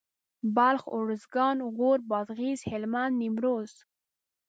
[0.55, 3.71] بلخ اروزګان غور بادغيس هلمند نيمروز